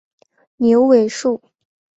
[0.57, 1.39] 牛尾树